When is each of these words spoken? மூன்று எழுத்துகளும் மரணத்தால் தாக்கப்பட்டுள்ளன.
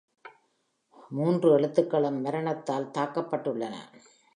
மூன்று 1.11 1.59
எழுத்துகளும் 1.59 2.21
மரணத்தால் 2.21 2.91
தாக்கப்பட்டுள்ளன. 2.97 3.75